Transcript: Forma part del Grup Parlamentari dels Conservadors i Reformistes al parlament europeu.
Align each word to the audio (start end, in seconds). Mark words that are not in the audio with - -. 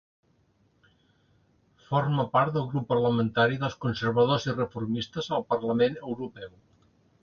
Forma 1.91 2.25
part 2.37 2.55
del 2.57 2.67
Grup 2.73 2.89
Parlamentari 2.95 3.63
dels 3.67 3.79
Conservadors 3.87 4.51
i 4.53 4.59
Reformistes 4.65 5.35
al 5.41 5.51
parlament 5.55 6.05
europeu. 6.07 6.57